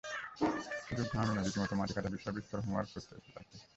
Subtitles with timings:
[0.85, 3.55] শুধু ঘামই নয়, রীতিমতো মাটি কাটা বিষয়ে বিস্তর হোমওয়ার্ক করতে হয়েছে তাঁকে।